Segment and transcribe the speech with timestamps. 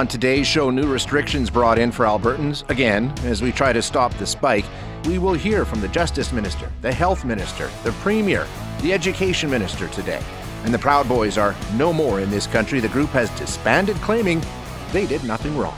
[0.00, 2.66] On today's show, new restrictions brought in for Albertans.
[2.70, 4.64] Again, as we try to stop the spike,
[5.04, 8.46] we will hear from the Justice Minister, the Health Minister, the Premier,
[8.80, 10.22] the Education Minister today.
[10.64, 12.80] And the Proud Boys are no more in this country.
[12.80, 14.42] The group has disbanded, claiming
[14.90, 15.76] they did nothing wrong.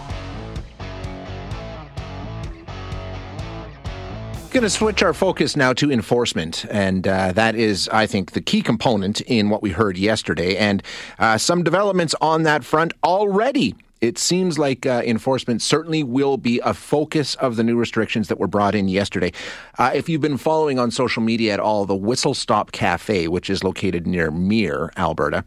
[4.52, 8.40] Going to switch our focus now to enforcement, and uh, that is, I think, the
[8.40, 10.80] key component in what we heard yesterday, and
[11.18, 16.60] uh, some developments on that front already it seems like uh, enforcement certainly will be
[16.64, 19.32] a focus of the new restrictions that were brought in yesterday.
[19.78, 23.48] Uh, if you've been following on social media at all, the Whistle Stop Cafe, which
[23.48, 25.44] is located near Mirror, Alberta,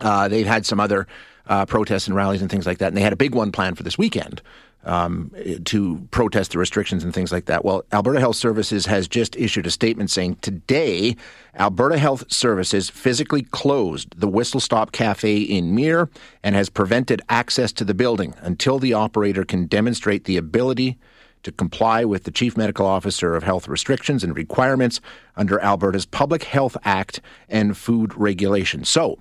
[0.00, 1.06] uh, they've had some other
[1.46, 3.76] uh, protests and rallies and things like that, and they had a big one planned
[3.76, 4.40] for this weekend
[4.84, 5.30] um,
[5.64, 7.64] to protest the restrictions and things like that.
[7.64, 11.16] Well, Alberta Health Services has just issued a statement saying today,
[11.58, 16.10] Alberta Health Services physically closed the Whistle Stop Cafe in Mirror
[16.42, 20.98] and has prevented access to the building until the operator can demonstrate the ability
[21.44, 25.00] to comply with the Chief Medical Officer of Health restrictions and requirements
[25.36, 28.88] under Alberta's Public Health Act and food regulations.
[28.88, 29.18] So,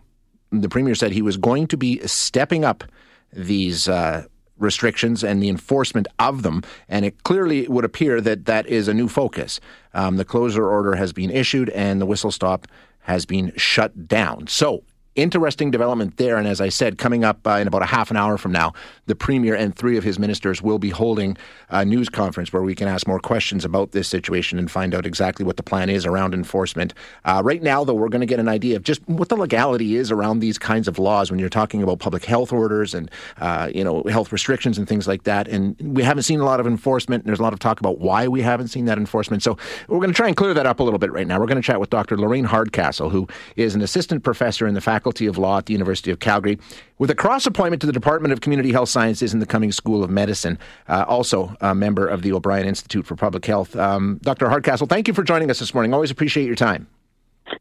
[0.52, 2.84] the Premier said he was going to be stepping up
[3.32, 4.26] these uh,
[4.64, 6.64] restrictions and the enforcement of them.
[6.90, 9.60] And it clearly would appear that that is a new focus.
[9.94, 12.68] Um, the closure order has been issued and the whistle stop
[13.02, 14.48] has been shut down.
[14.48, 14.84] So
[15.16, 16.38] interesting development there.
[16.38, 18.74] And as I said, coming up uh, in about a half an hour from now,
[19.06, 21.38] the Premier and three of his ministers will be holding
[21.70, 25.06] a news conference where we can ask more questions about this situation and find out
[25.06, 26.94] exactly what the plan is around enforcement.
[27.26, 29.96] Uh, right now, though, we're going to get an idea of just what the legality
[29.96, 33.70] is around these kinds of laws when you're talking about public health orders and uh,
[33.74, 35.48] you know health restrictions and things like that.
[35.48, 37.24] And we haven't seen a lot of enforcement.
[37.24, 39.44] And there's a lot of talk about why we haven't seen that enforcement.
[39.44, 41.40] So we're going to try and clear that up a little bit right now.
[41.40, 42.18] We're going to chat with Dr.
[42.18, 45.74] Lorian Hardcastle, who is an assistant professor in the faculty Faculty of Law at the
[45.74, 46.58] University of Calgary,
[46.98, 50.02] with a cross appointment to the Department of Community Health Sciences in the Cummings School
[50.02, 53.76] of Medicine, uh, also a member of the O'Brien Institute for Public Health.
[53.76, 54.48] Um, Dr.
[54.48, 55.94] Hardcastle, thank you for joining us this morning.
[55.94, 56.88] Always appreciate your time.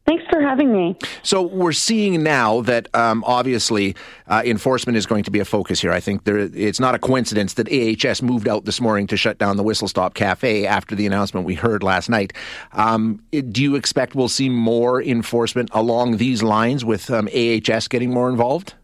[0.05, 0.97] Thanks for having me.
[1.23, 3.95] So we're seeing now that um, obviously
[4.27, 5.91] uh, enforcement is going to be a focus here.
[5.91, 9.37] I think there, it's not a coincidence that AHS moved out this morning to shut
[9.37, 12.33] down the Whistle Stop Cafe after the announcement we heard last night.
[12.73, 18.11] Um, do you expect we'll see more enforcement along these lines with um, AHS getting
[18.11, 18.75] more involved?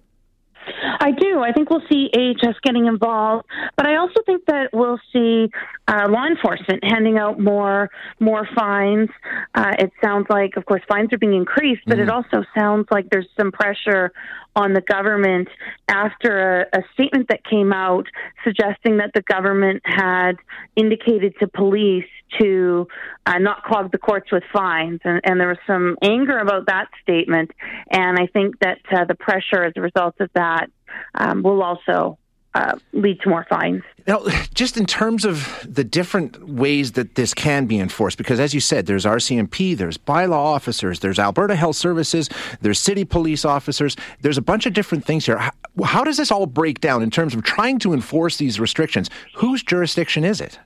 [1.10, 1.40] I do.
[1.42, 5.50] I think we'll see AHS getting involved, but I also think that we'll see
[5.88, 7.90] uh, law enforcement handing out more
[8.20, 9.10] more fines.
[9.56, 12.04] Uh, it sounds like, of course, fines are being increased, but mm.
[12.04, 14.12] it also sounds like there's some pressure
[14.56, 15.48] on the government
[15.88, 18.06] after a, a statement that came out
[18.44, 20.34] suggesting that the government had
[20.76, 22.06] indicated to police
[22.40, 22.88] to
[23.26, 25.00] uh, not clog the courts with fines.
[25.04, 27.52] And, and, there was some anger about that statement.
[27.90, 30.70] And I think that uh, the pressure as a result of that
[31.16, 32.18] um, will also
[32.56, 33.84] uh, lead to more fines.
[34.08, 34.24] Now,
[34.54, 38.60] just in terms of the different ways that this can be enforced, because as you
[38.60, 42.28] said, there's RCMP, there's bylaw officers, there's Alberta Health Services,
[42.62, 45.38] there's city police officers, there's a bunch of different things here.
[45.38, 45.52] How,
[45.84, 49.10] how does this all break down in terms of trying to enforce these restrictions?
[49.36, 50.60] Whose jurisdiction is it?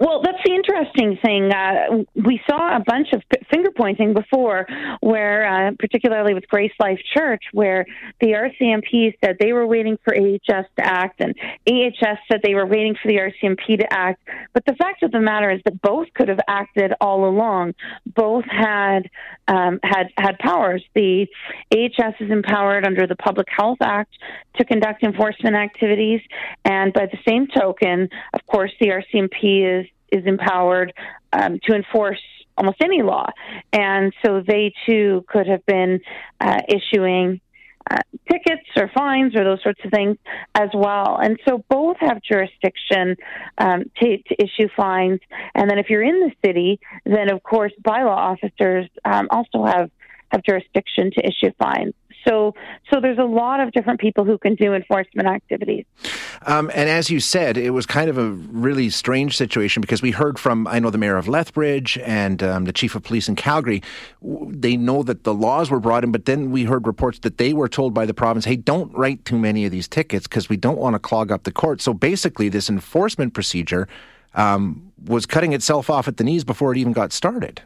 [0.00, 0.22] Well,
[1.22, 1.52] thing.
[1.52, 4.66] Uh, we saw a bunch of finger pointing before,
[5.00, 7.86] where, uh, particularly with Grace Life Church, where
[8.20, 11.34] the RCMP said they were waiting for AHS to act, and
[11.66, 14.22] AHS said they were waiting for the RCMP to act.
[14.52, 17.74] But the fact of the matter is that both could have acted all along.
[18.06, 19.10] Both had
[19.48, 20.84] um, had had powers.
[20.94, 21.26] The
[21.74, 24.14] AHS is empowered under the Public Health Act
[24.56, 26.20] to conduct enforcement activities,
[26.64, 30.92] and by the same token, of course, the RCMP is is empowered
[31.32, 32.20] um, to enforce
[32.56, 33.26] almost any law,
[33.72, 36.00] and so they too could have been
[36.40, 37.40] uh, issuing.
[37.90, 37.96] Uh,
[38.30, 40.16] tickets or fines or those sorts of things
[40.54, 41.18] as well.
[41.20, 43.16] And so both have jurisdiction
[43.58, 45.18] um, to, to, issue fines.
[45.56, 49.90] And then if you're in the city, then of course bylaw officers um, also have
[50.30, 51.94] have jurisdiction to issue fines.
[52.26, 52.54] So,
[52.92, 55.84] so there's a lot of different people who can do enforcement activities.
[56.46, 60.10] Um, and as you said, it was kind of a really strange situation because we
[60.10, 63.36] heard from, I know, the mayor of Lethbridge and um, the chief of police in
[63.36, 63.82] Calgary.
[64.22, 67.52] They know that the laws were brought in, but then we heard reports that they
[67.52, 70.56] were told by the province, hey, don't write too many of these tickets because we
[70.56, 71.80] don't want to clog up the court.
[71.80, 73.88] So basically, this enforcement procedure
[74.34, 77.62] um, was cutting itself off at the knees before it even got started.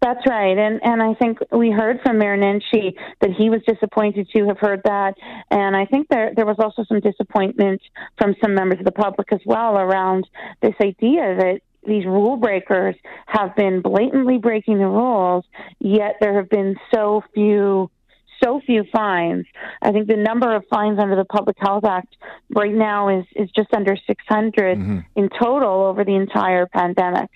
[0.00, 4.28] That's right, and and I think we heard from Mayor Nenshi that he was disappointed
[4.34, 5.14] to have heard that,
[5.50, 7.82] and I think there there was also some disappointment
[8.16, 10.26] from some members of the public as well around
[10.62, 12.94] this idea that these rule breakers
[13.26, 15.44] have been blatantly breaking the rules,
[15.80, 17.90] yet there have been so few
[18.42, 19.44] so few fines.
[19.82, 22.16] I think the number of fines under the Public Health Act
[22.54, 24.98] right now is is just under 600 mm-hmm.
[25.14, 27.28] in total over the entire pandemic.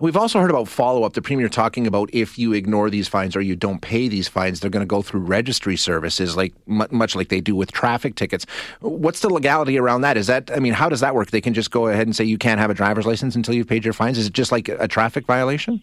[0.00, 1.14] We've also heard about follow up.
[1.14, 4.60] The premier talking about if you ignore these fines or you don't pay these fines,
[4.60, 8.46] they're going to go through registry services, like much like they do with traffic tickets.
[8.80, 10.16] What's the legality around that?
[10.16, 11.32] Is that I mean, how does that work?
[11.32, 13.68] They can just go ahead and say you can't have a driver's license until you've
[13.68, 14.18] paid your fines.
[14.18, 15.82] Is it just like a traffic violation?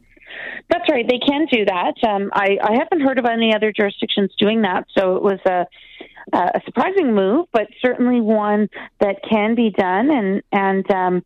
[0.69, 1.05] That's right.
[1.07, 1.93] They can do that.
[2.07, 5.65] Um, I, I haven't heard of any other jurisdictions doing that, so it was a
[6.33, 8.67] a surprising move, but certainly one
[8.99, 10.09] that can be done.
[10.09, 11.25] And and um,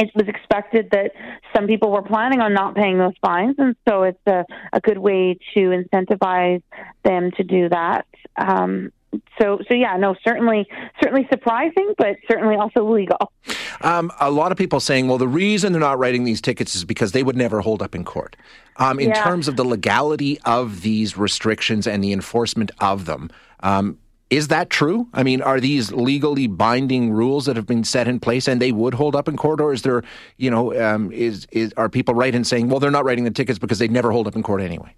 [0.00, 1.12] it was expected that
[1.54, 4.98] some people were planning on not paying those fines, and so it's a, a good
[4.98, 6.62] way to incentivize
[7.04, 8.06] them to do that.
[8.36, 8.92] Um,
[9.40, 10.66] so, so yeah, no, certainly,
[11.02, 13.32] certainly surprising, but certainly also legal.
[13.80, 16.84] Um, a lot of people saying, well, the reason they're not writing these tickets is
[16.84, 18.36] because they would never hold up in court.
[18.76, 19.24] Um, in yeah.
[19.24, 23.30] terms of the legality of these restrictions and the enforcement of them,
[23.60, 23.98] um,
[24.30, 25.08] is that true?
[25.12, 28.70] I mean, are these legally binding rules that have been set in place and they
[28.70, 30.02] would hold up in court, or is there,
[30.38, 33.30] you know, um, is is are people right in saying, well, they're not writing the
[33.32, 34.94] tickets because they never hold up in court anyway?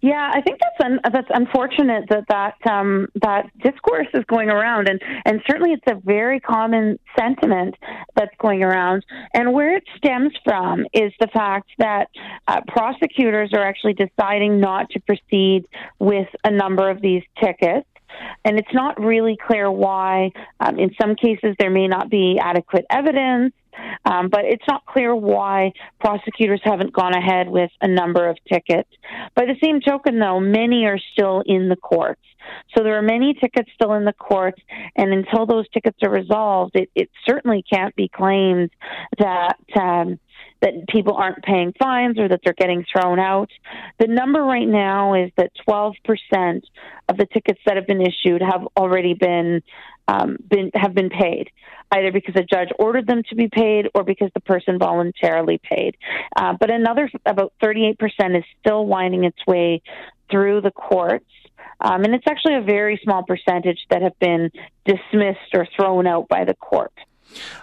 [0.00, 4.88] Yeah, I think that's un- that's unfortunate that that um, that discourse is going around,
[4.88, 7.76] and and certainly it's a very common sentiment
[8.16, 9.04] that's going around.
[9.34, 12.08] And where it stems from is the fact that
[12.48, 15.66] uh, prosecutors are actually deciding not to proceed
[15.98, 17.86] with a number of these tickets
[18.44, 20.30] and it's not really clear why.
[20.60, 23.54] Um, in some cases, there may not be adequate evidence,
[24.04, 28.88] um, but it's not clear why prosecutors haven't gone ahead with a number of tickets.
[29.34, 32.20] By the same token, though, many are still in the courts.
[32.76, 34.60] So there are many tickets still in the courts,
[34.96, 38.70] and until those tickets are resolved, it, it certainly can't be claimed
[39.18, 39.56] that.
[39.78, 40.18] Um,
[40.62, 43.50] that people aren't paying fines or that they're getting thrown out.
[43.98, 46.62] The number right now is that 12%
[47.08, 49.62] of the tickets that have been issued have already been,
[50.08, 51.50] um, been have been paid,
[51.90, 55.96] either because a judge ordered them to be paid or because the person voluntarily paid.
[56.36, 57.96] Uh, but another about 38%
[58.38, 59.82] is still winding its way
[60.30, 61.26] through the courts.
[61.80, 64.50] Um, and it's actually a very small percentage that have been
[64.84, 66.92] dismissed or thrown out by the court.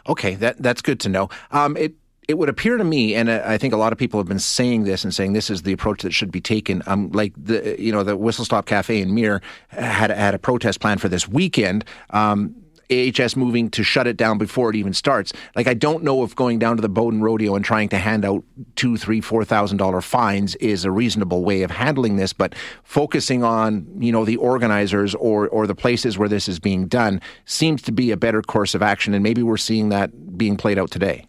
[0.08, 1.30] Okay, that that's good to know.
[1.52, 1.94] Um, it
[2.30, 4.84] it would appear to me, and I think a lot of people have been saying
[4.84, 6.84] this and saying this is the approach that should be taken.
[6.86, 10.80] Um, like the you know the Whistle Stop Cafe in Mirror had had a protest
[10.80, 11.86] plan for this weekend.
[12.12, 12.56] Um,
[12.92, 15.34] AHS moving to shut it down before it even starts.
[15.56, 18.24] Like I don't know if going down to the Bowden Rodeo and trying to hand
[18.24, 18.44] out
[18.76, 22.54] two, three, four thousand dollar fines is a reasonable way of handling this, but
[22.84, 27.22] focusing on you know the organizers or or the places where this is being done
[27.46, 30.78] seems to be a better course of action, and maybe we're seeing that being played
[30.78, 31.26] out today.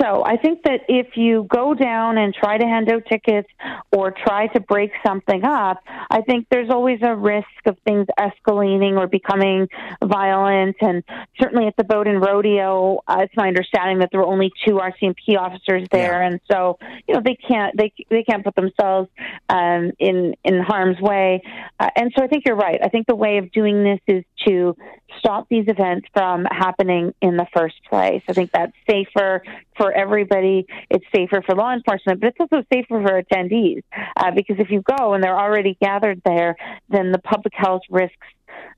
[0.00, 0.24] So.
[0.24, 3.48] I think that if you go down and try to hand out tickets
[3.92, 5.78] or try to break something up,
[6.10, 9.68] I think there's always a risk of things escalating or becoming
[10.02, 10.76] violent.
[10.80, 11.04] And
[11.40, 14.76] certainly at the boat Bowden Rodeo, uh, it's my understanding that there were only two
[14.76, 16.28] RCMP officers there, yeah.
[16.28, 19.10] and so you know they can't they they can't put themselves
[19.50, 21.42] um, in in harm's way.
[21.78, 22.80] Uh, and so I think you're right.
[22.82, 24.74] I think the way of doing this is to
[25.18, 28.22] stop these events from happening in the first place.
[28.28, 29.42] I think that's safer
[29.76, 30.66] for everybody.
[30.90, 33.82] It's safer for law enforcement, but it's also safer for attendees
[34.16, 36.56] uh, because if you go and they're already gathered there,
[36.88, 38.16] then the public health risks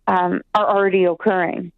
[0.07, 1.73] um, are already occurring.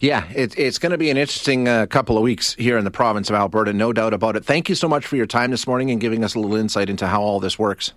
[0.00, 2.90] Yeah, it, it's going to be an interesting uh, couple of weeks here in the
[2.90, 4.44] province of Alberta, no doubt about it.
[4.44, 6.90] Thank you so much for your time this morning and giving us a little insight
[6.90, 7.92] into how all this works.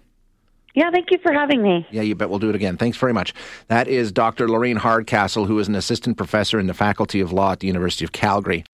[0.73, 1.85] Yeah, thank you for having me.
[1.91, 2.29] Yeah, you bet.
[2.29, 2.77] We'll do it again.
[2.77, 3.33] Thanks very much.
[3.67, 4.47] That is Dr.
[4.47, 8.03] Lorian Hardcastle, who is an assistant professor in the Faculty of Law at the University
[8.03, 8.65] of Calgary.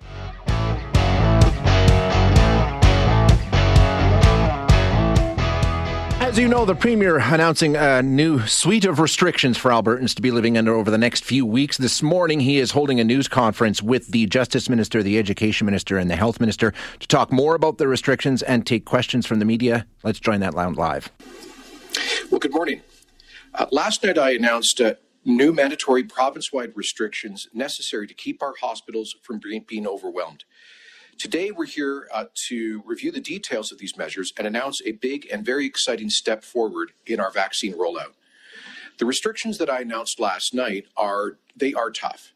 [6.22, 10.30] As you know, the Premier announcing a new suite of restrictions for Albertans to be
[10.30, 11.78] living under over the next few weeks.
[11.78, 15.98] This morning, he is holding a news conference with the Justice Minister, the Education Minister,
[15.98, 19.46] and the Health Minister to talk more about the restrictions and take questions from the
[19.46, 19.88] media.
[20.04, 21.10] Let's join that lounge live.
[22.30, 22.84] Well, good morning.
[23.56, 24.94] Uh, last night I announced uh,
[25.26, 30.44] new mandatory province wide restrictions necessary to keep our hospitals from being overwhelmed.
[31.18, 35.28] Today, we're here uh, to review the details of these measures and announce a big
[35.32, 38.14] and very exciting step forward in our vaccine rollout.
[39.00, 42.34] The restrictions that I announced last night are they are tough,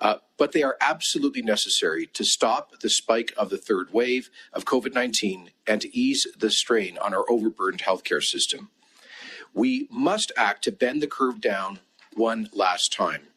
[0.00, 4.64] uh, but they are absolutely necessary to stop the spike of the third wave of
[4.64, 8.70] COVID 19 and to ease the strain on our overburdened healthcare system.
[9.54, 11.80] We must act to bend the curve down
[12.14, 13.28] one last time.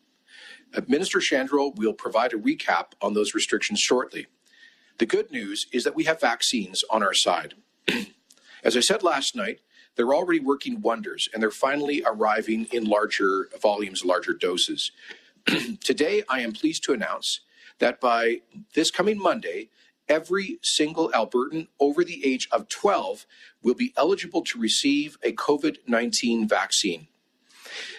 [0.75, 4.27] Uh, Minister Shandro will provide a recap on those restrictions shortly.
[4.99, 7.55] The good news is that we have vaccines on our side.
[8.63, 9.59] As I said last night,
[9.95, 14.91] They're already working wonders, and they're finally arriving in larger volumes, larger doses.
[15.83, 17.41] Today, I am pleased to announce
[17.79, 18.41] that by
[18.75, 19.69] this coming Monday,
[20.09, 23.25] every single Albertan over the age of 12
[23.61, 27.07] will be eligible to receive a COVID 19 vaccine.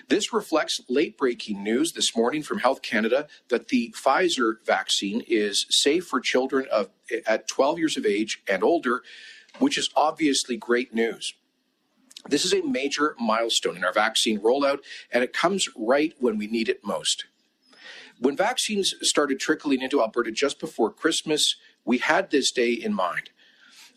[0.09, 5.67] This reflects late breaking news this morning from Health Canada that the Pfizer vaccine is
[5.69, 6.89] safe for children of,
[7.27, 9.03] at 12 years of age and older,
[9.59, 11.35] which is obviously great news.
[12.29, 14.81] This is a major milestone in our vaccine rollout,
[15.13, 17.27] and it comes right when we need it most.
[18.19, 21.55] When vaccines started trickling into Alberta just before Christmas,
[21.89, 23.31] we had this day in mind.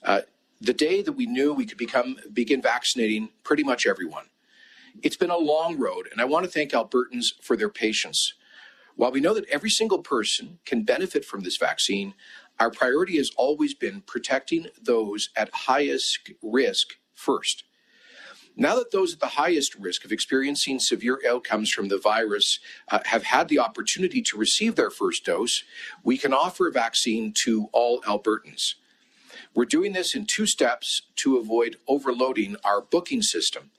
[0.01, 0.21] Uh,
[0.61, 4.27] the day that we knew we could become begin vaccinating pretty much everyone.
[5.03, 8.33] It's been a long road, and I want to thank Albertans for their patience.
[8.95, 12.13] While we know that every single person can benefit from this vaccine,
[12.59, 17.65] our priority has always been protecting those at highest risk first.
[18.55, 22.99] Now that those at the highest risk of experiencing severe outcomes from the virus uh,
[23.05, 25.63] have had the opportunity to receive their first dose,
[26.03, 28.75] we can offer a vaccine to all Albertans.
[29.55, 33.71] We're doing this in two steps to avoid overloading our booking system.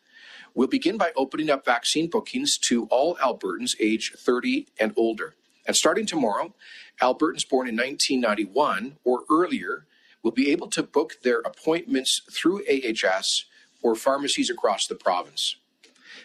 [0.55, 5.35] We'll begin by opening up vaccine bookings to all Albertans age 30 and older.
[5.67, 6.55] And starting tomorrow,
[7.01, 9.87] Albertans born in 1991 or earlier
[10.23, 13.47] will be able to book their appointments through AHS
[13.83, 15.57] or pharmacies across the province.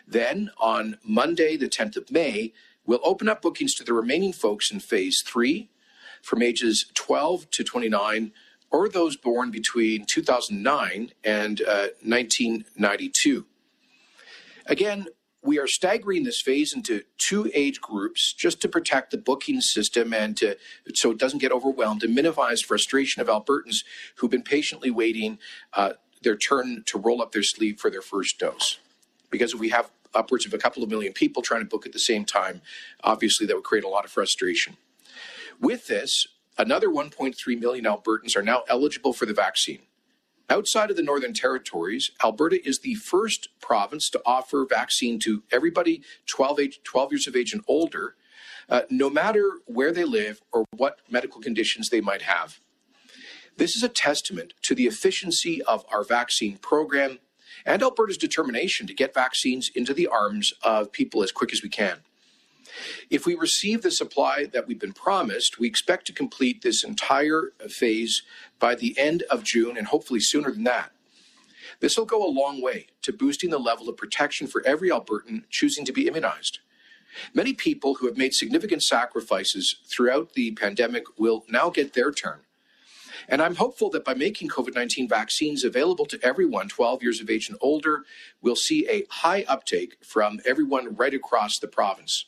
[0.07, 2.53] Then, on Monday, the 10th of May,
[2.85, 5.69] we'll open up bookings to the remaining folks in phase three
[6.21, 8.31] from ages 12 to 29
[8.69, 13.45] or those born between 2009 and uh, 1992.
[14.65, 15.07] Again,
[15.41, 20.13] we are staggering this phase into two age groups just to protect the booking system
[20.13, 20.57] and to,
[20.93, 23.85] so it doesn't get overwhelmed and minimize frustration of Albertans
[24.15, 25.39] who've been patiently waiting
[25.73, 28.79] uh, their turn to roll up their sleeve for their first dose.
[29.29, 31.93] Because if we have upwards of a couple of million people trying to book at
[31.93, 32.61] the same time,
[33.03, 34.77] obviously that would create a lot of frustration.
[35.59, 39.79] With this, another 1.3 million Albertans are now eligible for the vaccine.
[40.49, 46.01] Outside of the Northern Territories, Alberta is the first province to offer vaccine to everybody
[46.27, 48.15] 12, age, 12 years of age and older,
[48.69, 52.61] uh, no matter where they live or what medical conditions they might have.
[53.57, 57.17] This is a testament to the efficiency of our vaccine program
[57.65, 61.69] and Alberta's determination to get vaccines into the arms of people as quick as we
[61.69, 61.97] can.
[63.09, 67.53] If we receive the supply that we've been promised, we expect to complete this entire
[67.67, 68.21] phase
[68.59, 70.91] by the end of June and hopefully sooner than that.
[71.79, 75.43] This will go a long way to boosting the level of protection for every Albertan
[75.49, 76.59] choosing to be immunized.
[77.33, 82.41] Many people who have made significant sacrifices throughout the pandemic will now get their turn.
[83.27, 87.29] And I'm hopeful that by making COVID 19 vaccines available to everyone 12 years of
[87.29, 88.03] age and older,
[88.41, 92.25] we'll see a high uptake from everyone right across the province.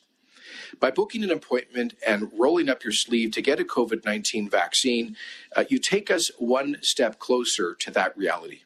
[0.78, 5.16] By booking an appointment and rolling up your sleeve to get a COVID 19 vaccine,
[5.56, 8.60] uh, you take us one step closer to that reality.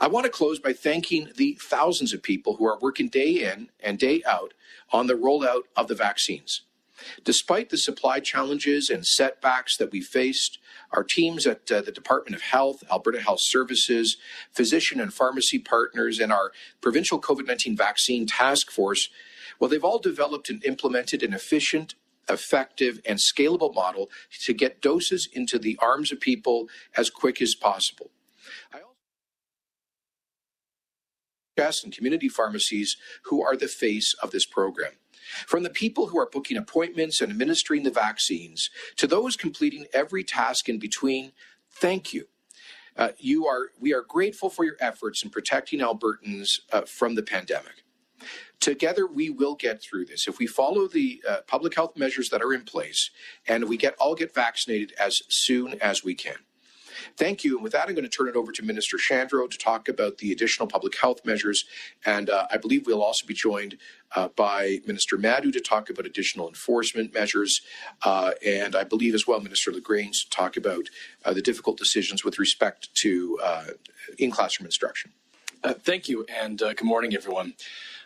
[0.00, 3.68] I want to close by thanking the thousands of people who are working day in
[3.80, 4.54] and day out
[4.90, 6.62] on the rollout of the vaccines.
[7.24, 10.58] Despite the supply challenges and setbacks that we faced,
[10.92, 14.16] our teams at uh, the Department of Health, Alberta Health Services,
[14.52, 19.08] physician and pharmacy partners, and our provincial COVID 19 vaccine task force
[19.62, 21.94] well, they've all developed and implemented an efficient,
[22.28, 24.10] effective, and scalable model
[24.44, 28.10] to get doses into the arms of people as quick as possible.
[28.72, 28.80] I
[31.64, 34.94] also and community pharmacies who are the face of this program.
[35.46, 40.24] From the people who are booking appointments and administering the vaccines to those completing every
[40.24, 41.32] task in between,
[41.70, 42.26] thank you.
[42.96, 47.22] Uh, you are, we are grateful for your efforts in protecting Albertans uh, from the
[47.22, 47.84] pandemic.
[48.60, 50.28] Together, we will get through this.
[50.28, 53.10] If we follow the uh, public health measures that are in place
[53.48, 56.36] and we get all get vaccinated as soon as we can.
[57.16, 57.56] Thank you.
[57.56, 60.18] And with that, I'm going to turn it over to Minister Shandro to talk about
[60.18, 61.64] the additional public health measures.
[62.04, 63.78] And uh, I believe we'll also be joined
[64.14, 67.60] uh, by Minister Madu to talk about additional enforcement measures.
[68.04, 70.88] Uh, and I believe as well Minister LaGrange to talk about
[71.24, 73.64] uh, the difficult decisions with respect to uh,
[74.18, 75.12] in classroom instruction.
[75.64, 77.54] Uh, thank you, and good morning, everyone.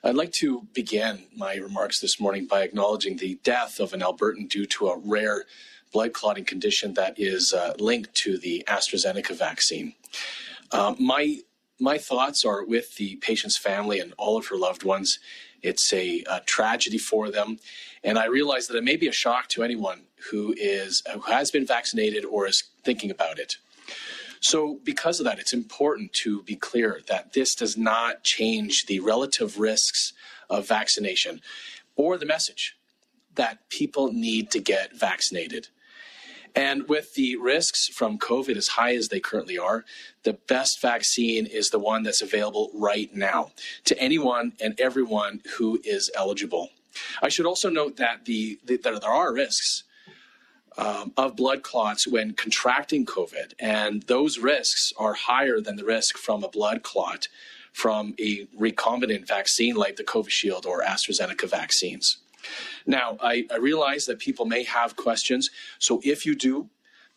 [0.04, 4.48] I'd like to begin my remarks this morning by acknowledging the death of an Albertan
[4.48, 5.46] due to a rare
[5.96, 9.94] blood clotting condition that is uh, linked to the AstraZeneca vaccine.
[10.70, 11.38] Um, my
[11.80, 15.18] my thoughts are with the patient's family and all of her loved ones.
[15.62, 17.58] It's a, a, tragedy for them,
[18.04, 21.50] and I realize that it may be a shock to anyone who is who has
[21.50, 23.56] been vaccinated or is thinking about it.
[24.40, 29.00] So, because of that, it's important to be clear that this does not change the
[29.00, 30.12] relative risks
[30.50, 31.40] of vaccination
[31.94, 32.76] or the message
[33.36, 35.68] that people need to get vaccinated.
[36.56, 39.84] And with the risks from COVID as high as they currently are,
[40.22, 43.50] the best vaccine is the one that's available right now
[43.84, 46.70] to anyone and everyone who is eligible.
[47.22, 49.84] I should also note that the, that there are risks
[50.78, 56.16] um, of blood clots when contracting COVID, and those risks are higher than the risk
[56.16, 57.28] from a blood clot
[57.72, 62.16] from a recombinant vaccine like the Covishield or AstraZeneca vaccines.
[62.86, 65.50] Now, I, I realize that people may have questions.
[65.78, 66.68] So if you do,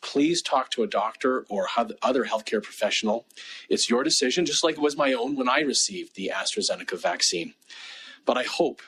[0.02, 1.68] please talk to a doctor or
[2.02, 3.26] other healthcare professional.
[3.70, 7.54] It's your decision, just like it was my own when I received the AstraZeneca vaccine.
[8.26, 8.82] But I hope,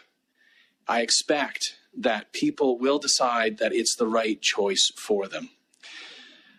[0.88, 5.50] I expect that people will decide that it's the right choice for them.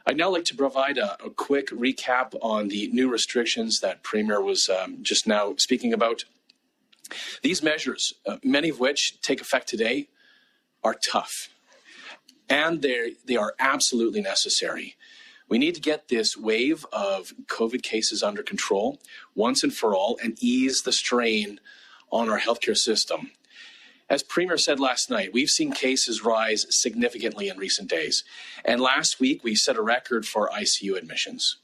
[0.07, 4.43] I'd now like to provide a, a quick recap on the new restrictions that Premier
[4.43, 6.25] was um, just now speaking about.
[7.43, 10.09] These measures, uh, many of which take effect today,
[10.85, 11.49] are tough
[12.53, 14.97] and they are absolutely necessary.
[15.49, 19.01] We need to get this wave of COVID cases under control
[19.35, 21.61] once and for all and ease the strain
[22.11, 23.31] on our healthcare system.
[24.11, 28.25] As Premier said last night, we've seen cases rise significantly in recent days.
[28.65, 31.57] And last week, we set a record for ICU admissions.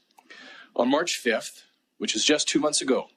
[0.75, 1.63] On March 5th,
[1.99, 3.09] which is just two months ago,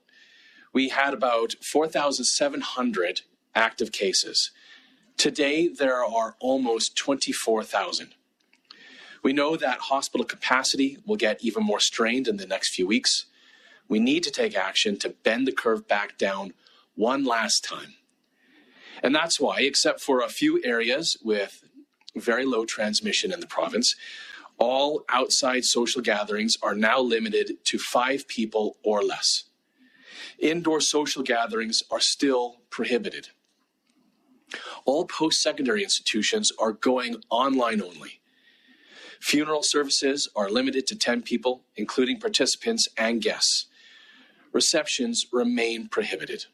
[0.73, 3.23] we had about 4,700
[3.55, 4.51] active cases.
[5.17, 8.15] Today, there are almost 24,000.
[9.23, 13.27] We know that hospital capacity will get even more strained in the next few weeks.
[13.89, 16.55] We need to take action to bend the curve back down
[16.95, 17.95] one last time.
[19.03, 21.65] And that's why, except for a few areas with
[22.17, 23.95] very low transmission in the province,
[24.59, 29.45] all outside social gatherings are now limited to five people or less.
[30.39, 33.29] Indoor social gatherings are still prohibited.
[34.85, 38.21] All post secondary institutions are going online only.
[39.21, 43.67] Funeral services are limited to 10 people, including participants and guests.
[44.53, 46.47] Receptions remain prohibited.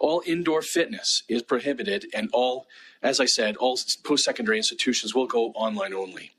[0.00, 2.66] All indoor fitness is prohibited, and all,
[3.02, 6.32] as I said, all post secondary institutions will go online only.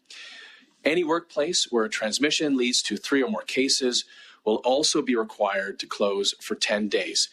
[0.84, 4.06] Any workplace where a transmission leads to three or more cases
[4.45, 7.29] will also be required to close for 10 days,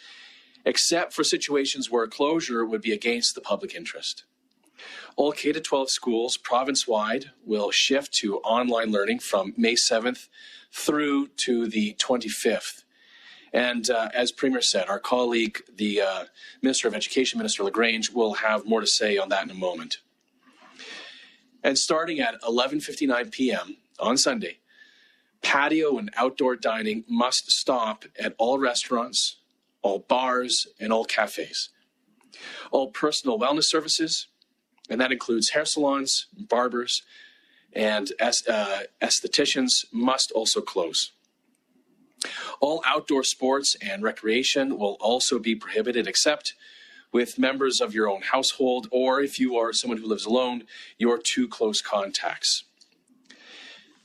[0.64, 4.24] except for situations where a closure would be against the public interest.
[5.16, 10.28] All K 12 schools province wide will shift to online learning from May 7th
[10.72, 12.84] through to the 25th.
[13.52, 16.24] And uh, as Premier said, our colleague, the uh,
[16.62, 19.98] Minister of Education, Minister LaGrange, will have more to say on that in a moment.
[21.62, 23.76] And starting at 11:59 p.m.
[24.00, 24.58] on Sunday,
[25.42, 29.36] patio and outdoor dining must stop at all restaurants,
[29.82, 31.70] all bars, and all cafes.
[32.70, 34.26] All personal wellness services,
[34.88, 37.02] and that includes hair salons, barbers,
[37.72, 41.12] and uh, estheticians, must also close.
[42.60, 46.54] All outdoor sports and recreation will also be prohibited except
[47.12, 50.64] with members of your own household, or if you are someone who lives alone,
[50.98, 52.64] your two close contacts.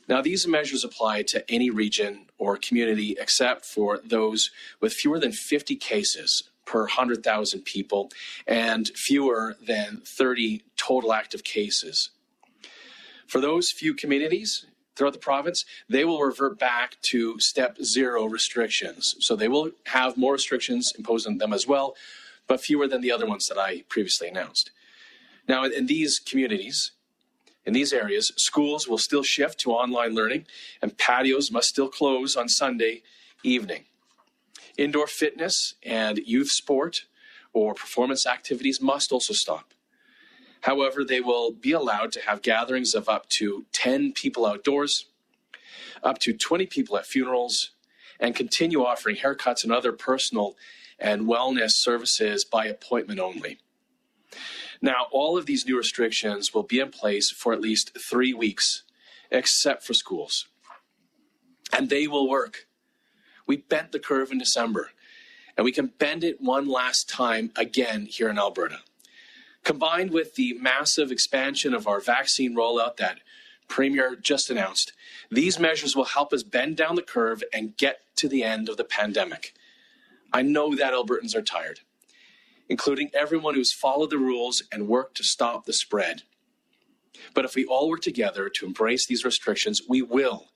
[0.07, 5.31] Now, these measures apply to any region or community except for those with fewer than
[5.31, 8.09] 50 cases per 100,000 people
[8.45, 12.09] and fewer than 30 total active cases.
[13.27, 14.65] For those few communities
[14.95, 19.15] throughout the province, they will revert back to step zero restrictions.
[19.19, 21.95] So they will have more restrictions imposed on them as well,
[22.47, 24.71] but fewer than the other ones that I previously announced.
[25.47, 26.91] Now, in these communities,
[27.67, 30.45] in these areas, schools will still shift to online learning,
[30.81, 33.03] and patios must still close on Sunday
[33.43, 33.83] evening.
[34.77, 37.01] Indoor fitness and youth sport
[37.51, 39.73] or performance activities must also stop.
[40.61, 45.07] However, they will be allowed to have gatherings of up to 10 people outdoors,
[46.01, 47.71] up to 20 people at funerals,
[48.17, 50.55] and continue offering haircuts and other personal
[50.97, 53.59] and wellness services by appointment only.
[54.81, 58.83] Now, all of these new restrictions will be in place for at least three weeks,
[59.31, 60.47] except for schools.
[61.73, 62.67] And they will work.
[63.45, 64.91] We bent the curve in December,
[65.55, 68.79] and we can bend it one last time again here in Alberta.
[69.63, 73.19] Combined with the massive expansion of our vaccine rollout that
[73.67, 74.93] Premier just announced,
[75.29, 78.77] these measures will help us bend down the curve and get to the end of
[78.77, 79.53] the pandemic.
[80.31, 81.81] I know that Albertans are tired
[82.69, 86.23] including everyone who's followed the rules and worked to stop the spread.
[87.33, 90.47] But if we all work together to embrace these restrictions, we will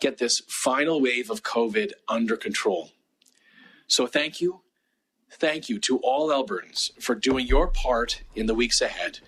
[0.00, 2.90] get this final wave of COVID under control.
[3.86, 4.62] So thank you.
[5.30, 9.20] Thank you to all Albertans for doing your part in the weeks ahead.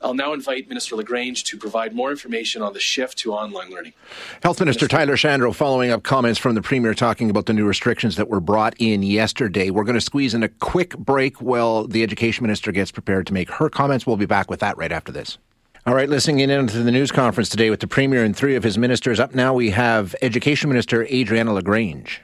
[0.00, 3.94] I'll now invite Minister LaGrange to provide more information on the shift to online learning.
[4.42, 7.66] Health Minister, Minister Tyler Shandro following up comments from the Premier talking about the new
[7.66, 9.70] restrictions that were brought in yesterday.
[9.70, 13.32] We're going to squeeze in a quick break while the Education Minister gets prepared to
[13.32, 14.06] make her comments.
[14.06, 15.38] We'll be back with that right after this.
[15.86, 18.64] All right, listening in to the news conference today with the Premier and three of
[18.64, 19.18] his ministers.
[19.18, 22.22] Up now, we have Education Minister Adriana LaGrange.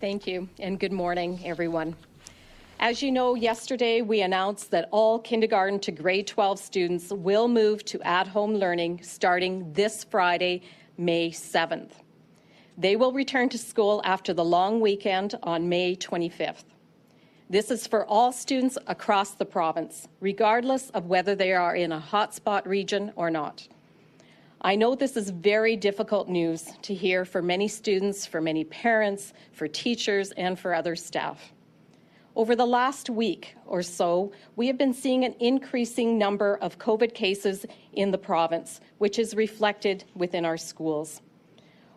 [0.00, 1.94] Thank you, and good morning, everyone.
[2.82, 7.84] As you know, yesterday we announced that all kindergarten to grade 12 students will move
[7.84, 10.62] to at home learning starting this Friday,
[10.98, 11.92] May 7th.
[12.76, 16.64] They will return to school after the long weekend on May 25th.
[17.48, 22.00] This is for all students across the province, regardless of whether they are in a
[22.00, 23.68] hotspot region or not.
[24.60, 29.34] I know this is very difficult news to hear for many students, for many parents,
[29.52, 31.52] for teachers, and for other staff.
[32.34, 37.12] Over the last week or so, we have been seeing an increasing number of COVID
[37.12, 41.20] cases in the province, which is reflected within our schools.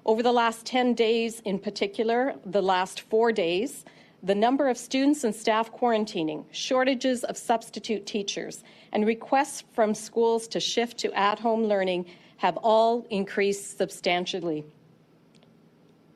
[0.06, 3.86] Over the last 10 days, in particular, the last four days,
[4.22, 10.50] the number of students and staff quarantining, shortages of substitute teachers, and requests from schools
[10.50, 14.66] to shift to at home learning have all increased substantially.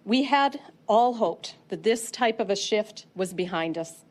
[0.04, 4.04] We had all hoped that this type of a shift was behind us.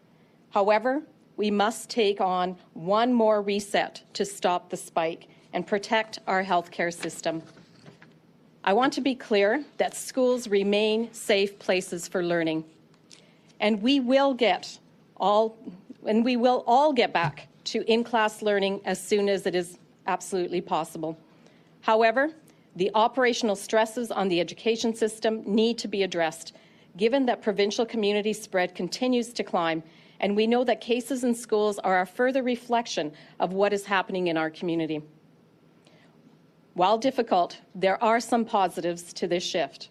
[0.50, 1.02] However,
[1.36, 6.92] we must take on one more reset to stop the spike and protect our healthcare
[6.92, 7.42] system.
[8.64, 12.64] I want to be clear that schools remain safe places for learning.
[13.60, 14.78] And we will get
[15.16, 15.56] all
[16.06, 20.60] and we will all get back to in-class learning as soon as it is absolutely
[20.60, 21.18] possible.
[21.80, 22.30] However,
[22.76, 26.54] the operational stresses on the education system need to be addressed,
[26.96, 29.82] given that provincial community spread continues to climb
[30.20, 34.26] and we know that cases in schools are a further reflection of what is happening
[34.26, 35.02] in our community.
[36.74, 39.90] While difficult, there are some positives to this shift.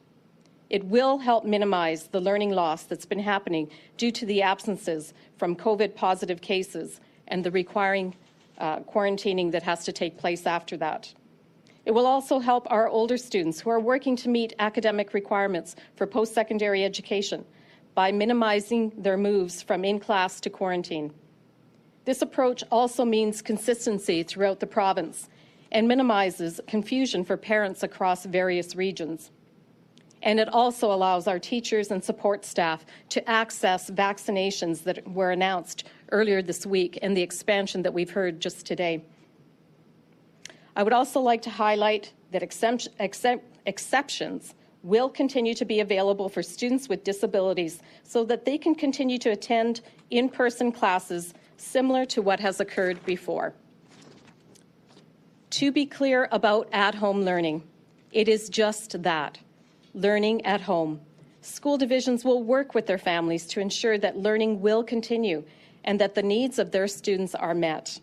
[0.70, 5.56] It will help minimize the learning loss that's been happening due to the absences from
[5.56, 8.16] COVID positive cases and the requiring
[8.58, 11.14] uh, quarantining that has to take place after that.
[11.86, 16.06] It will also help our older students who are working to meet academic requirements for
[16.06, 17.46] post secondary education
[17.98, 21.12] by minimizing their moves from in class to quarantine.
[22.06, 25.30] This approach also means consistency throughout the province
[25.72, 29.32] and minimizes confusion for parents across various regions.
[30.22, 35.86] And it also allows our teachers and support staff to access vaccinations that were announced
[36.12, 39.04] earlier this week and the expansion that we've heard just today.
[40.76, 42.94] I would also like to highlight that exceptions
[44.88, 49.30] will continue to be available for students with disabilities so that they can continue to
[49.30, 53.54] attend in person classes similar to what has occurred before.
[55.52, 57.64] To be clear about at home learning,
[58.14, 59.38] it is just that
[59.94, 61.02] learning at home.
[61.42, 65.44] School divisions will work with their families to ensure that learning will continue
[65.84, 68.00] and that the needs of their students are met.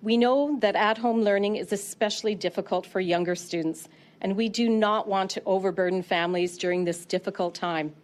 [0.00, 3.88] We know that at home learning is especially difficult for younger students
[4.20, 7.94] and we do not want to overburden families during this difficult time.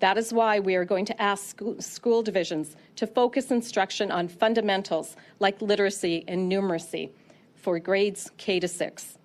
[0.00, 5.16] That is why we are going to ask school divisions to focus instruction on fundamentals
[5.38, 7.10] like literacy and numeracy
[7.54, 9.18] for grades K to 6.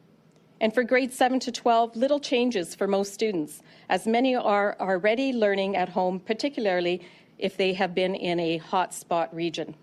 [0.62, 5.34] And for grades 7 to 12, little changes for most students, as many are already
[5.34, 7.02] learning at home, particularly
[7.38, 9.76] if they have been in a hotspot region.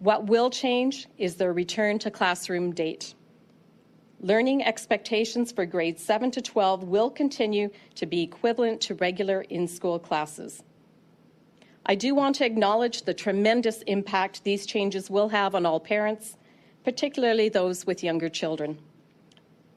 [0.00, 3.14] What will change is their return to classroom date.
[4.24, 9.68] Learning expectations for grades 7 to 12 will continue to be equivalent to regular in
[9.68, 10.62] school classes.
[11.84, 16.38] I do want to acknowledge the tremendous impact these changes will have on all parents,
[16.84, 18.78] particularly those with younger children.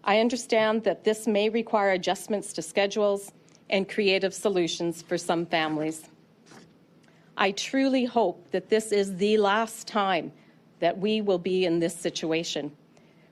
[0.06, 3.34] I understand that this may require adjustments to schedules
[3.70, 6.08] and creative solutions for some families.
[7.36, 10.32] I truly hope that this is the last time
[10.80, 12.72] that we will be in this situation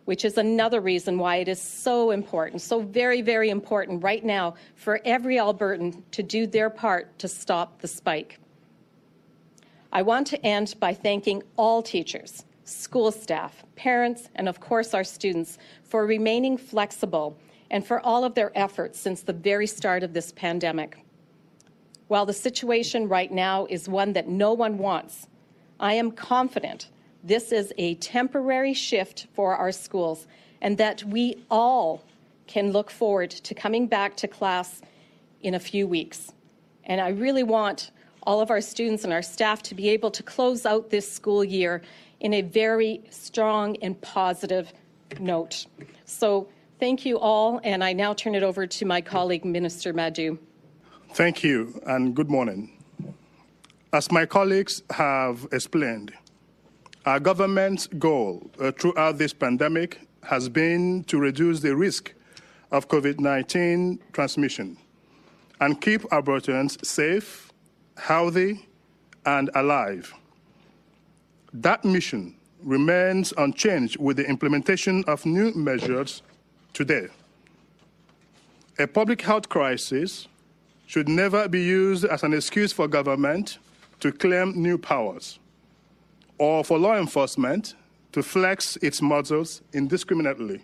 [0.05, 4.55] which is another reason why it is so important, so very, very important right now
[4.75, 8.39] for every Albertan to do their part to stop the spike.
[9.91, 15.03] I want to end by thanking all teachers, school staff, parents, and of course our
[15.03, 17.37] students for remaining flexible
[17.71, 20.99] and for all of their efforts since the very start of this pandemic.
[22.07, 25.27] While the situation right now is one that no one wants,
[25.79, 26.89] I am confident
[27.25, 30.27] this is a temporary shift for our schools
[30.61, 32.03] and that we all
[32.45, 34.81] can look forward to coming back to class
[35.41, 36.31] in a few weeks.
[36.83, 37.89] And I really want
[38.23, 41.43] all of our students and our staff to be able to close out this school
[41.43, 41.81] year
[42.19, 44.71] in a very strong and positive
[45.19, 45.65] note.
[46.05, 46.47] So
[46.79, 50.37] thank you all, and I now turn it over to my colleague, Minister Madu.
[51.13, 52.71] Thank you, and good morning.
[53.93, 56.13] As my colleagues have explained,
[57.05, 62.13] our government's goal uh, throughout this pandemic has been to reduce the risk
[62.71, 64.75] of COVID 19 transmission
[65.61, 67.53] and keep Albertans safe,
[67.97, 68.67] healthy,
[69.25, 70.13] and alive.
[71.53, 76.23] That mission remains unchanged with the implementation of new measures
[76.73, 77.07] today.
[78.79, 80.27] A public health crisis
[80.87, 83.59] should never be used as an excuse for government
[83.99, 85.39] to claim new powers
[86.37, 87.75] or for law enforcement
[88.11, 90.61] to flex its muscles indiscriminately.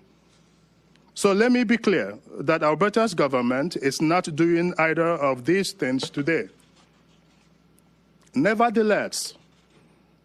[1.14, 6.10] So let me be clear that Alberta's government is not doing either of these things
[6.10, 6.48] today.
[8.34, 9.34] Nevertheless,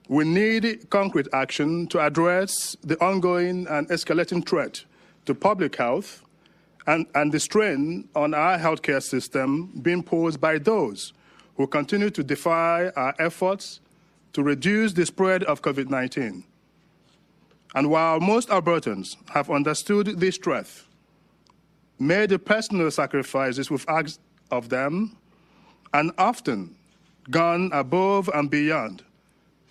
[0.09, 4.85] we need concrete action to address the ongoing and escalating threat
[5.25, 6.23] to public health
[6.87, 11.13] and, and the strain on our healthcare system being posed by those
[11.57, 13.81] who continue to defy our efforts
[14.37, 16.45] to reduce the spread of COVID 19.
[17.75, 20.67] And while most Albertans have understood this threat,
[21.99, 24.21] made the personal sacrifices we've asked
[24.51, 25.17] of them,
[25.95, 26.77] and often
[27.31, 29.03] gone above and beyond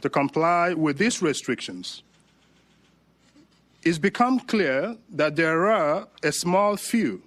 [0.01, 2.01] to comply with these restrictions,
[3.83, 7.21] it's become clear that there are a small few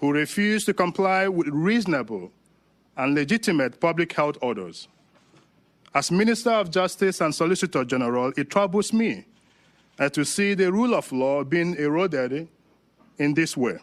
[0.00, 2.32] who refuse to comply with reasonable
[2.96, 4.88] and legitimate public health orders.
[5.94, 9.24] As Minister of Justice and Solicitor General, it troubles me
[9.98, 12.48] uh, to see the rule of law being eroded
[13.18, 13.78] in this way.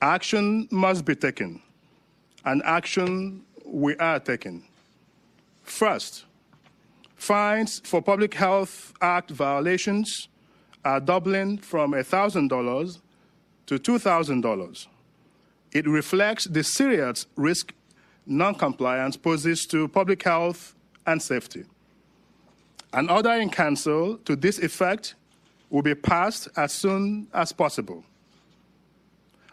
[0.00, 1.60] Action must be taken,
[2.44, 4.64] and action we are taking.
[5.62, 6.24] First,
[7.16, 10.28] fines for Public Health Act violations
[10.84, 12.98] are doubling from $1,000
[13.66, 14.86] to $2,000.
[15.72, 17.74] It reflects the serious risk
[18.26, 20.74] noncompliance poses to public health
[21.08, 21.64] and safety.
[22.92, 25.14] An order in council to this effect
[25.70, 28.04] will be passed as soon as possible.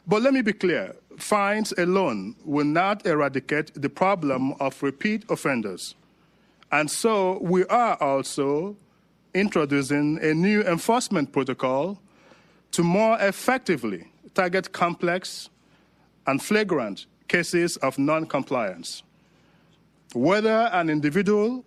[0.07, 5.95] But let me be clear fines alone will not eradicate the problem of repeat offenders.
[6.71, 8.75] And so we are also
[9.33, 11.99] introducing a new enforcement protocol
[12.71, 15.49] to more effectively target complex
[16.27, 19.04] and flagrant cases of non compliance.
[20.15, 21.65] Whether an individual,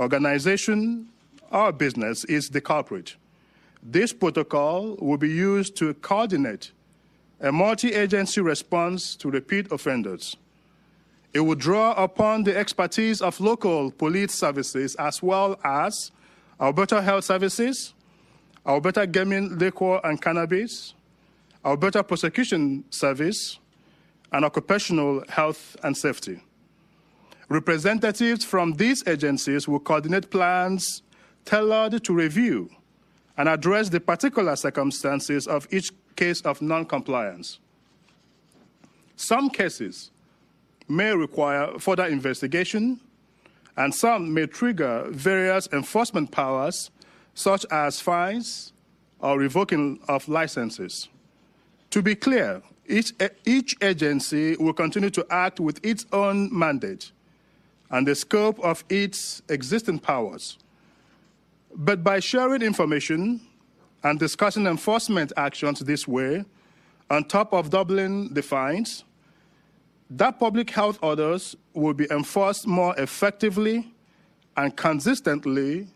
[0.00, 1.06] organization,
[1.52, 3.14] or business is the culprit,
[3.80, 6.72] this protocol will be used to coordinate
[7.40, 10.36] a multi agency response to repeat offenders.
[11.32, 16.10] It will draw upon the expertise of local police services as well as
[16.60, 17.94] Alberta Health Services,
[18.66, 20.92] Alberta Gaming, Liquor and Cannabis,
[21.64, 23.60] Alberta Prosecution Service,
[24.32, 26.40] and Occupational Health and Safety.
[27.48, 31.02] Representatives from these agencies will coordinate plans
[31.44, 32.68] tailored to review
[33.36, 37.60] and address the particular circumstances of each case of non-compliance.
[39.14, 40.10] Some cases
[40.88, 43.00] may require further investigation,
[43.76, 46.90] and some may trigger various enforcement powers,
[47.34, 48.72] such as fines
[49.20, 51.08] or revoking of licenses.
[51.90, 53.12] To be clear, each,
[53.44, 57.12] each agency will continue to act with its own mandate
[57.90, 60.58] and the scope of its existing powers.
[61.74, 63.40] But by sharing information
[64.02, 66.44] and discussing enforcement actions this way,
[67.10, 69.04] on top of doubling the fines,
[70.10, 73.92] that public health orders will be enforced more effectively
[74.56, 75.88] and consistently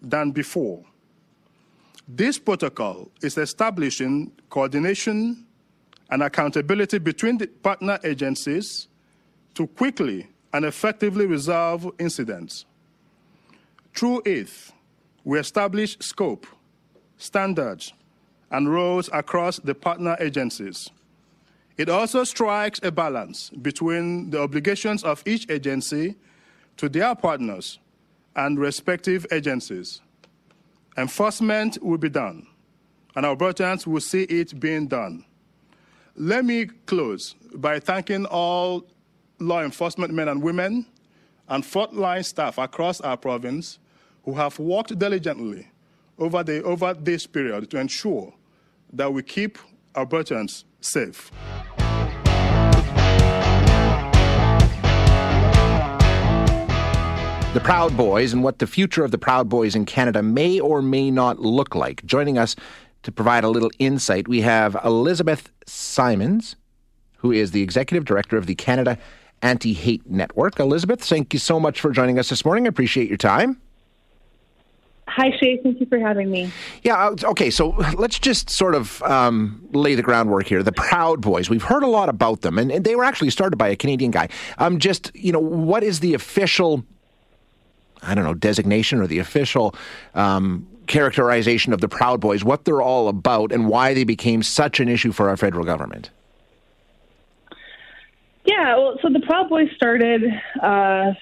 [0.00, 0.82] than before.
[2.08, 5.46] This protocol is establishing coordination
[6.10, 8.88] and accountability between the partner agencies
[9.54, 12.66] to quickly and effectively resolve incidents.
[13.94, 14.50] Through it,
[15.24, 16.46] we establish scope
[17.22, 17.92] standards,
[18.50, 20.90] and roles across the partner agencies.
[21.78, 26.16] It also strikes a balance between the obligations of each agency
[26.76, 27.78] to their partners
[28.36, 30.02] and respective agencies.
[30.98, 32.46] Enforcement will be done,
[33.16, 35.24] and our Albertans will see it being done.
[36.14, 38.84] Let me close by thanking all
[39.42, 40.86] law enforcement men and women
[41.48, 43.78] and frontline staff across our province
[44.24, 45.68] who have worked diligently
[46.18, 48.32] over, the, over this period to ensure
[48.92, 49.58] that we keep
[49.94, 51.30] Albertans safe.
[57.54, 60.80] the Proud Boys and what the future of the Proud Boys in Canada may or
[60.80, 62.02] may not look like.
[62.06, 62.56] Joining us
[63.02, 66.56] to provide a little insight, we have Elizabeth Simons,
[67.18, 68.96] who is the executive director of the Canada
[69.42, 70.58] Anti Hate Network.
[70.58, 72.66] Elizabeth, thank you so much for joining us this morning.
[72.66, 73.60] I appreciate your time.
[75.08, 75.58] Hi, Shay.
[75.62, 76.50] Thank you for having me.
[76.82, 80.62] Yeah, uh, okay, so let's just sort of um, lay the groundwork here.
[80.62, 83.56] The Proud Boys, we've heard a lot about them, and, and they were actually started
[83.56, 84.28] by a Canadian guy.
[84.56, 86.84] Um, just, you know, what is the official
[88.02, 89.74] I don't know, designation or the official
[90.14, 94.80] um, characterization of the Proud Boys, what they're all about, and why they became such
[94.80, 96.10] an issue for our federal government.
[98.44, 100.22] Yeah, well, so the Proud Boys started
[100.60, 101.12] uh,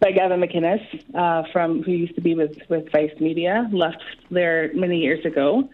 [0.00, 0.82] by Gavin McInnes,
[1.14, 5.68] uh, from who used to be with with Vice Media, left there many years ago,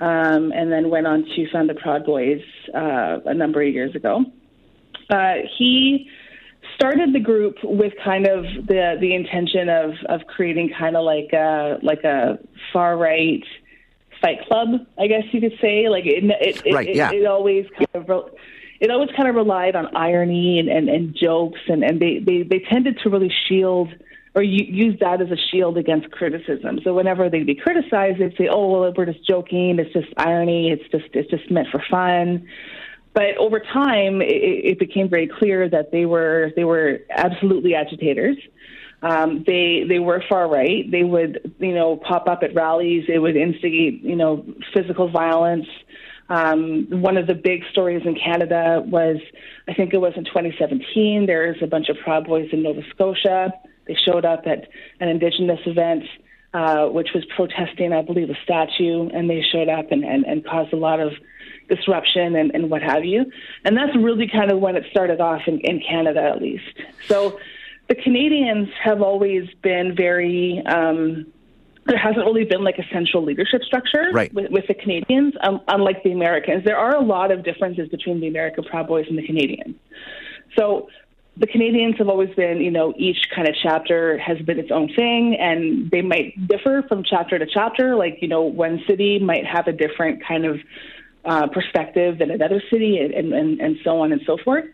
[0.00, 2.40] um, and then went on to found the Proud Boys
[2.74, 4.24] uh, a number of years ago.
[5.10, 6.08] Uh, he
[6.76, 11.32] started the group with kind of the the intention of of creating kind of like
[11.32, 12.38] a like a
[12.72, 13.42] far right
[14.20, 15.88] fight club, I guess you could say.
[15.88, 17.10] Like it it right, it, yeah.
[17.10, 18.30] it, it always kind of
[18.82, 22.42] it always kind of relied on irony and, and, and jokes and, and they, they,
[22.42, 23.88] they tended to really shield
[24.34, 26.80] or use that as a shield against criticism.
[26.82, 29.78] So whenever they'd be criticized, they'd say, "Oh, well, we're just joking.
[29.78, 30.70] It's just irony.
[30.70, 32.48] It's just it's just meant for fun."
[33.12, 34.32] But over time, it,
[34.64, 38.38] it became very clear that they were they were absolutely agitators.
[39.02, 40.90] Um, they they were far right.
[40.90, 43.04] They would you know pop up at rallies.
[43.06, 45.66] They would instigate you know physical violence.
[46.32, 49.18] Um, one of the big stories in Canada was,
[49.68, 51.26] I think it was in 2017.
[51.26, 53.52] There's a bunch of Proud Boys in Nova Scotia.
[53.86, 54.66] They showed up at
[55.00, 56.04] an Indigenous event,
[56.54, 60.42] uh, which was protesting, I believe, a statue, and they showed up and, and, and
[60.42, 61.12] caused a lot of
[61.68, 63.30] disruption and, and what have you.
[63.66, 66.80] And that's really kind of when it started off in, in Canada, at least.
[67.08, 67.38] So
[67.88, 70.62] the Canadians have always been very.
[70.64, 71.26] Um,
[71.86, 74.32] there hasn't really been like a central leadership structure right.
[74.32, 76.64] with, with, the Canadians, um, unlike the Americans.
[76.64, 79.74] There are a lot of differences between the American Proud Boys and the Canadians.
[80.56, 80.88] So
[81.36, 84.88] the Canadians have always been, you know, each kind of chapter has been its own
[84.94, 87.96] thing, and they might differ from chapter to chapter.
[87.96, 90.58] Like, you know, one city might have a different kind of
[91.24, 94.66] uh, perspective than another city, and, and, and so on and so forth,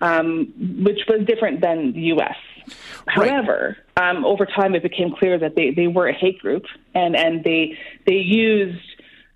[0.00, 0.52] um,
[0.82, 2.36] which was different than the U.S.
[3.06, 3.30] Right.
[3.30, 7.16] However, um, over time it became clear that they, they were a hate group, and,
[7.16, 8.80] and they they used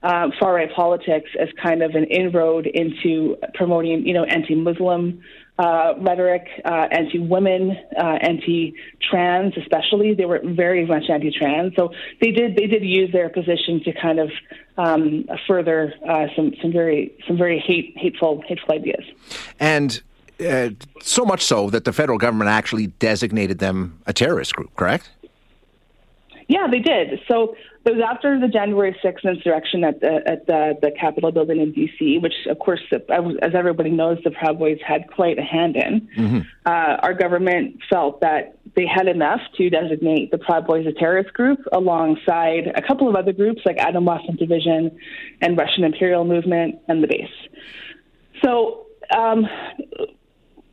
[0.02, 5.22] uh, far right politics as kind of an inroad into promoting, you know, anti-Muslim
[5.58, 10.14] uh, rhetoric, uh, anti-women, uh, anti-trans, especially.
[10.14, 14.20] They were very much anti-trans, so they did they did use their position to kind
[14.20, 14.30] of
[14.78, 19.04] um, further uh, some some very some very hate hateful hateful ideas.
[19.58, 20.00] And
[20.40, 20.70] uh,
[21.02, 24.74] so much so that the federal government actually designated them a terrorist group.
[24.76, 25.10] Correct?
[26.50, 27.20] Yeah, they did.
[27.28, 31.60] So it was after the January 6th insurrection at the at the, the Capitol building
[31.60, 35.76] in D.C., which, of course, as everybody knows, the Proud Boys had quite a hand
[35.76, 36.08] in.
[36.18, 36.38] Mm-hmm.
[36.66, 41.32] Uh, our government felt that they had enough to designate the Proud Boys a terrorist
[41.34, 44.98] group, alongside a couple of other groups like Atomwaffen Division
[45.40, 47.30] and Russian Imperial Movement and the Base.
[48.42, 48.86] So.
[49.16, 49.46] Um,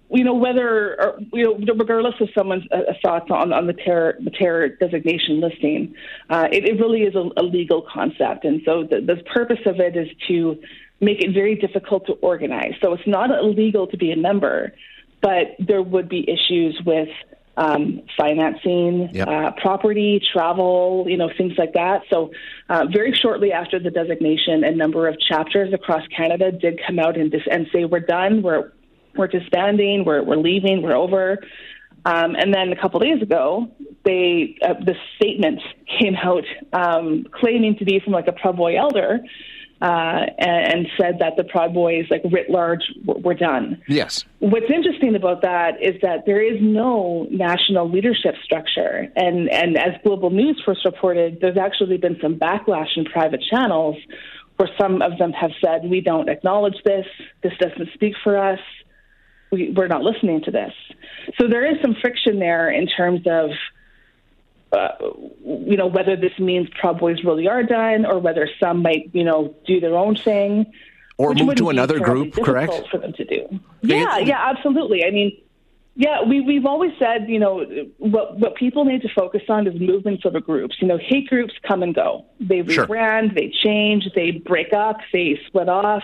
[0.09, 4.17] you know whether or, you know regardless of someone's uh, thoughts on, on the terror
[4.23, 5.93] the terror designation listing,
[6.29, 9.79] uh, it, it, really is a, a, legal concept, and so the, the purpose of
[9.79, 10.57] it is to
[11.01, 12.73] make it very difficult to organize.
[12.81, 14.73] So it's not illegal to be a member,
[15.21, 17.09] but there would be issues with
[17.57, 19.27] um, financing, yep.
[19.27, 22.03] uh, property, travel, you know, things like that.
[22.09, 22.31] So,
[22.69, 27.17] uh, very shortly after the designation, a number of chapters across Canada did come out
[27.17, 28.43] and, dis- and say, "We're done.
[28.43, 28.71] We're
[29.17, 31.39] we're disbanding, we're, we're leaving, we're over.
[32.05, 33.69] Um, and then a couple days ago,
[34.05, 35.59] they uh, the statement
[35.99, 39.19] came out um, claiming to be from like a Proud Boy elder,
[39.81, 43.81] uh, and, and, said that the Proud Boys, like writ large, were, were done.
[43.87, 44.23] Yes.
[44.39, 49.93] What's interesting about that is that there is no national leadership structure, and and as
[50.03, 53.97] Global News first reported, there's actually been some backlash in private channels
[54.55, 57.05] where some of them have said we don't acknowledge this,
[57.43, 58.59] this doesn't speak for us
[59.51, 60.73] we, we're not listening to this.
[61.39, 63.51] So there is some friction there in terms of,
[64.71, 64.89] uh,
[65.43, 69.23] you know, whether this means Proud Boys really are done or whether some might, you
[69.23, 70.71] know, do their own thing.
[71.17, 72.73] Or move to another group, correct?
[72.91, 73.59] For them to do.
[73.81, 75.03] Yeah, yeah, absolutely.
[75.03, 75.35] I mean,
[75.99, 77.65] Yeah, we, we've always said, you know,
[77.97, 80.75] what, what people need to focus on is movements of the groups.
[80.79, 82.23] You know, hate groups come and go.
[82.39, 83.33] They rebrand, sure.
[83.33, 86.03] they change, they break up, they split off.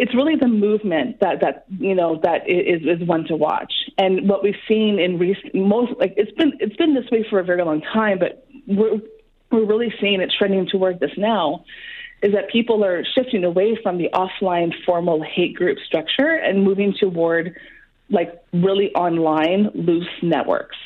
[0.00, 3.72] It's really the movement that, that you know, that is, is one to watch.
[3.98, 7.38] And what we've seen in recent, most, like, it's been, it's been this way for
[7.38, 8.98] a very long time, but we're,
[9.52, 11.64] we're really seeing it trending toward this now
[12.22, 16.94] is that people are shifting away from the offline formal hate group structure and moving
[16.98, 17.56] toward
[18.10, 20.76] like really online loose networks.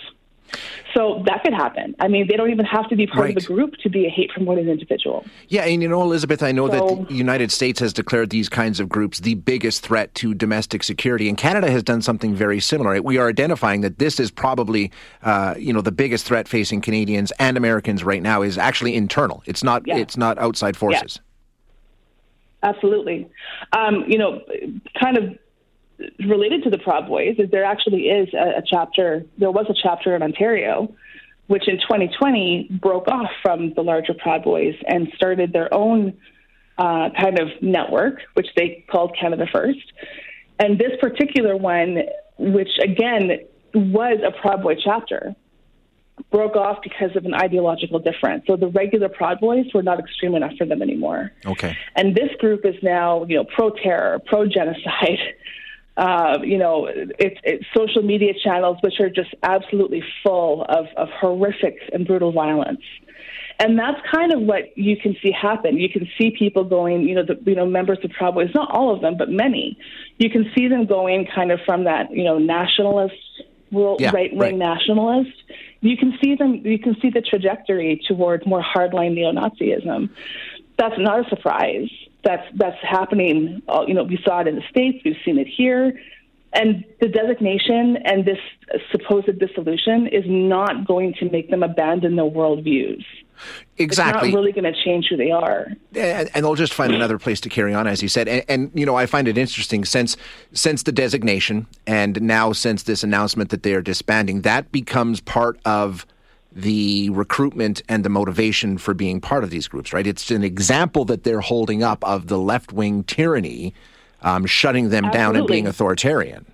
[0.95, 1.95] So that could happen.
[1.99, 3.37] I mean, they don't even have to be part right.
[3.37, 5.25] of a group to be a hate promoting individual.
[5.49, 8.49] Yeah, and you know, Elizabeth, I know so, that the United States has declared these
[8.49, 12.61] kinds of groups the biggest threat to domestic security, and Canada has done something very
[12.61, 13.01] similar.
[13.03, 14.93] We are identifying that this is probably,
[15.23, 19.43] uh, you know, the biggest threat facing Canadians and Americans right now is actually internal.
[19.47, 19.83] It's not.
[19.87, 19.97] Yeah.
[19.97, 21.17] It's not outside forces.
[21.17, 21.31] Yeah.
[22.65, 23.31] Absolutely.
[23.73, 24.41] Um, you know,
[24.99, 25.39] kind of
[26.27, 29.25] related to the Proud Boys is there actually is a, a chapter.
[29.39, 30.95] There was a chapter in Ontario,
[31.47, 36.17] which in 2020 broke off from the larger Proud Boys and started their own
[36.79, 39.93] uh, kind of network, which they called Canada First.
[40.59, 41.99] And this particular one,
[42.39, 43.41] which again
[43.75, 45.35] was a Proud Boy chapter,
[46.31, 48.45] broke off because of an ideological difference.
[48.47, 51.33] So the regular Proud Boys were not extreme enough for them anymore.
[51.45, 51.77] Okay.
[51.97, 55.19] And this group is now, you know, pro terror, pro genocide,
[55.97, 61.09] uh, you know, it's, it's social media channels which are just absolutely full of, of
[61.21, 62.81] horrific and brutal violence.
[63.61, 65.79] And that's kind of what you can see happen.
[65.79, 68.71] You can see people going, you know, the, you know, members of Proud Boys, not
[68.73, 69.79] all of them, but many.
[70.19, 73.15] You can see them going kind of from that, you know, nationalist,
[73.71, 74.55] yeah, right wing right.
[74.57, 75.31] nationalist.
[75.81, 76.63] You can see them.
[76.65, 80.11] You can see the trajectory towards more hardline neo Nazism.
[80.77, 81.91] That's not a surprise
[82.25, 83.63] that's that's happening.
[83.69, 85.05] Uh, you know, we saw it in the states.
[85.05, 85.99] We've seen it here.
[86.55, 88.39] And the designation and this
[88.93, 93.05] supposed dissolution is not going to make them abandon their worldviews.
[93.77, 94.29] Exactly.
[94.29, 95.67] It's not really going to change who they are.
[95.97, 98.29] And, and, they'll just find another place to carry on, as you said.
[98.29, 100.17] And, and, you know, I find it interesting since
[100.53, 105.59] since the designation and now since this announcement that they are disbanding, that becomes part
[105.65, 106.07] of
[106.55, 110.07] the recruitment and the motivation for being part of these groups, right?
[110.07, 113.75] It's an example that they're holding up of the left wing tyranny
[114.23, 115.19] um, shutting them Absolutely.
[115.19, 116.47] down and being authoritarian.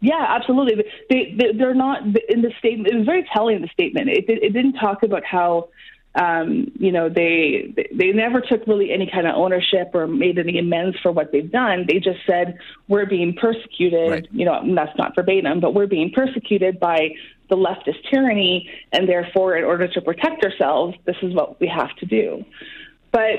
[0.00, 0.84] Yeah, absolutely.
[1.08, 2.92] They, they, are not in the statement.
[2.92, 3.62] It was very telling.
[3.62, 4.10] The statement.
[4.10, 5.70] It, it, it didn't talk about how
[6.14, 10.58] um, you know, they they never took really any kind of ownership or made any
[10.58, 11.86] amends for what they've done.
[11.88, 14.10] They just said we're being persecuted.
[14.10, 14.28] Right.
[14.30, 17.14] You know, that's not verbatim, but we're being persecuted by
[17.54, 21.94] the leftist tyranny, and therefore, in order to protect ourselves, this is what we have
[21.96, 22.44] to do.
[23.12, 23.38] But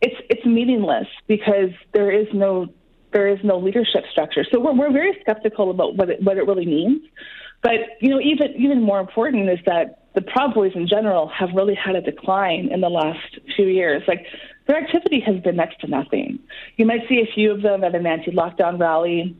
[0.00, 2.68] it's it's meaningless because there is no
[3.12, 4.44] there is no leadership structure.
[4.50, 7.02] So we're we're very skeptical about what it what it really means.
[7.62, 11.50] But you know, even even more important is that the Proud Boys in general have
[11.54, 14.02] really had a decline in the last few years.
[14.08, 14.26] Like
[14.66, 16.38] their activity has been next to nothing.
[16.76, 19.36] You might see a few of them at an anti-lockdown rally,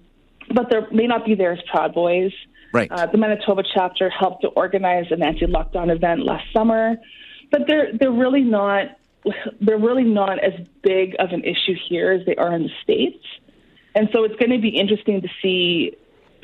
[0.54, 2.32] but they may not be there as Proud Boys.
[2.72, 2.90] Right.
[2.90, 6.96] Uh, the Manitoba chapter helped to organize an anti-lockdown event last summer,
[7.50, 8.96] but they're they're really not
[9.60, 10.52] they're really not as
[10.82, 13.24] big of an issue here as they are in the states.
[13.94, 15.96] And so it's going to be interesting to see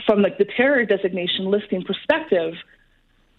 [0.05, 2.55] from like the terror designation listing perspective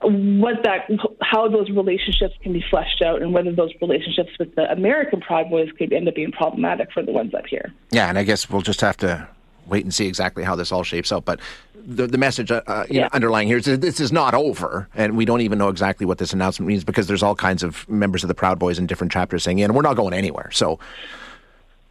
[0.01, 0.87] what that
[1.21, 5.49] how those relationships can be fleshed out and whether those relationships with the American Proud
[5.49, 7.73] Boys could end up being problematic for the ones up here.
[7.91, 9.27] Yeah, and I guess we'll just have to
[9.67, 11.25] wait and see exactly how this all shapes out.
[11.25, 11.39] But
[11.75, 13.03] the, the message uh, uh yeah.
[13.03, 16.05] know, underlying here is that this is not over, and we don't even know exactly
[16.05, 18.87] what this announcement means because there's all kinds of members of the Proud Boys in
[18.87, 20.79] different chapters saying, "Yeah, and we're not going anywhere." So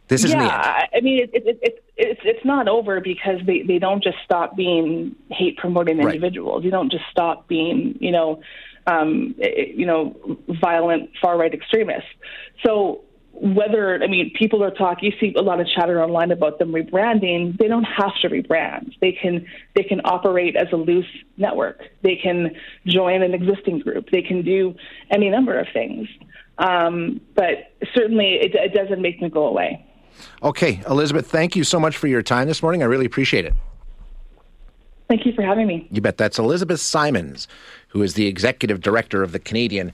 [0.07, 0.85] this is yeah.
[0.93, 4.55] I mean, it, it, it, it's it's not over because they they don't just stop
[4.55, 6.57] being hate promoting individuals.
[6.57, 6.65] Right.
[6.65, 8.41] You don't just stop being you know
[8.85, 10.15] um, you know
[10.61, 12.09] violent far right extremists.
[12.65, 13.01] So
[13.39, 15.11] whether I mean people are talking.
[15.11, 17.57] You see a lot of chatter online about them rebranding.
[17.57, 18.93] They don't have to rebrand.
[18.99, 21.05] They can they can operate as a loose
[21.37, 21.81] network.
[22.01, 24.09] They can join an existing group.
[24.11, 24.75] They can do
[25.11, 26.07] any number of things.
[26.57, 29.85] Um, but certainly, it, it doesn't make them go away.
[30.41, 32.81] Okay, Elizabeth, thank you so much for your time this morning.
[32.81, 33.53] I really appreciate it.
[35.07, 35.87] Thank you for having me.
[35.91, 36.17] You bet.
[36.17, 37.47] That's Elizabeth Simons,
[37.89, 39.93] who is the executive director of the Canadian